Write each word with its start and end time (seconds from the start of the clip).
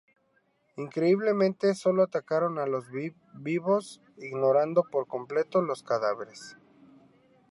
Increíblemente, 0.77 1.75
solo 1.75 2.01
atacaron 2.01 2.57
a 2.57 2.65
los 2.65 2.85
vivos 3.35 4.01
ignorando 4.17 4.81
por 4.89 5.05
completo 5.07 5.61
los 5.61 5.83
cadáveres. 5.83 6.57